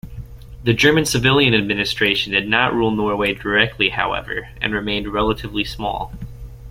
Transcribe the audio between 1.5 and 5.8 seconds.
administration did not rule Norway directly, however, and remained relatively